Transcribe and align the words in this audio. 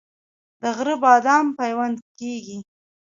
د 0.61 0.63
غره 0.75 0.95
بادام 1.03 1.45
پیوند 1.59 1.97
کیږي؟ 2.19 2.57